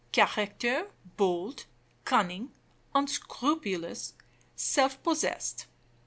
[0.11, 1.65] Character: bold,
[2.05, 2.51] cunning,
[2.95, 4.13] unscrupulous,
[4.55, 5.67] self possessed.